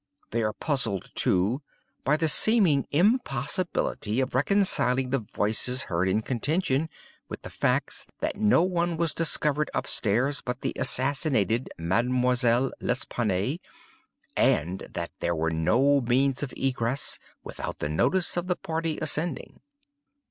[0.31, 1.61] They are puzzled, too,
[2.03, 6.89] by the seeming impossibility of reconciling the voices heard in contention,
[7.29, 13.59] with the facts that no one was discovered up stairs but the assassinated Mademoiselle L'Espanaye,
[14.35, 19.59] and that there were no means of egress without the notice of the party ascending.